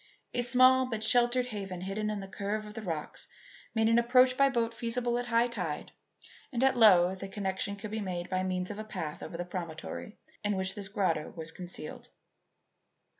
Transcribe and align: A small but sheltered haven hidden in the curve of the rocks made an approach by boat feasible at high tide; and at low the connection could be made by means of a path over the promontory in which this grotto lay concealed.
A 0.33 0.41
small 0.41 0.87
but 0.87 1.03
sheltered 1.03 1.45
haven 1.45 1.81
hidden 1.81 2.09
in 2.09 2.21
the 2.21 2.27
curve 2.27 2.65
of 2.65 2.73
the 2.73 2.81
rocks 2.81 3.27
made 3.75 3.87
an 3.87 3.99
approach 3.99 4.35
by 4.35 4.49
boat 4.49 4.73
feasible 4.73 5.19
at 5.19 5.27
high 5.27 5.47
tide; 5.47 5.91
and 6.51 6.63
at 6.63 6.75
low 6.75 7.13
the 7.13 7.27
connection 7.27 7.75
could 7.75 7.91
be 7.91 8.01
made 8.01 8.27
by 8.27 8.41
means 8.41 8.71
of 8.71 8.79
a 8.79 8.83
path 8.83 9.21
over 9.21 9.37
the 9.37 9.45
promontory 9.45 10.17
in 10.43 10.55
which 10.57 10.73
this 10.73 10.87
grotto 10.87 11.31
lay 11.37 11.45
concealed. 11.55 12.09